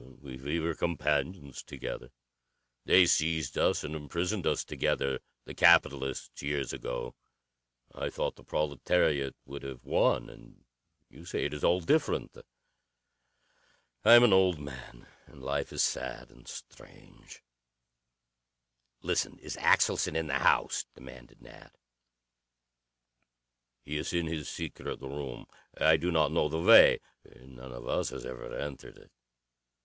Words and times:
"We 0.19 0.59
were 0.59 0.73
companions 0.73 1.61
together. 1.61 2.09
They 2.85 3.05
seized 3.05 3.55
us 3.55 3.83
and 3.83 3.93
imprisoned 3.95 4.47
us 4.47 4.63
together, 4.65 5.19
the 5.45 5.53
capitalists, 5.53 6.41
years 6.41 6.73
ago. 6.73 7.13
I 7.93 8.09
thought 8.09 8.35
the 8.35 8.43
proletariat 8.43 9.35
would 9.45 9.61
have 9.61 9.85
won, 9.85 10.27
and 10.27 10.65
you 11.07 11.23
say 11.25 11.45
it 11.45 11.53
is 11.53 11.63
all 11.63 11.81
different. 11.81 12.35
I 14.03 14.13
am 14.15 14.23
an 14.23 14.33
old 14.33 14.57
man, 14.57 15.05
and 15.27 15.43
life 15.43 15.71
is 15.71 15.83
sad 15.83 16.31
and 16.31 16.47
strange." 16.47 17.43
"Listen. 19.03 19.37
Is 19.37 19.55
Axelson 19.57 20.15
in 20.15 20.25
the 20.25 20.39
house?" 20.39 20.83
demanded 20.95 21.43
Nat. 21.43 21.75
"He 23.83 23.97
is 23.99 24.13
in 24.13 24.25
his 24.25 24.49
secret 24.49 24.99
room. 25.01 25.45
I 25.79 25.97
do 25.97 26.11
not 26.11 26.31
know 26.31 26.49
the 26.49 26.59
way. 26.59 27.01
None 27.39 27.71
of 27.71 27.87
us 27.87 28.09
has 28.09 28.25
ever 28.25 28.51
entered 28.57 28.97
it." 28.97 29.11